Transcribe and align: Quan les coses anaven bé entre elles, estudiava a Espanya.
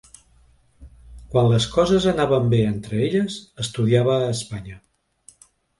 Quan 1.35 1.49
les 1.51 1.67
coses 1.75 2.09
anaven 2.13 2.49
bé 2.57 2.63
entre 2.73 3.05
elles, 3.11 3.39
estudiava 3.67 4.19
a 4.21 4.35
Espanya. 4.41 4.85